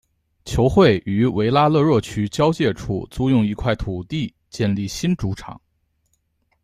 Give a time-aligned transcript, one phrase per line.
[0.45, 5.61] 球会于维拉勒若区交界处租用一块土地建立新主场。